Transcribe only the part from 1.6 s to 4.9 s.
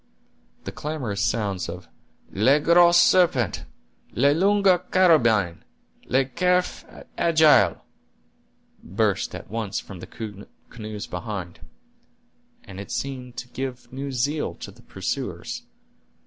of "Le Gros Serpent!" "La Longue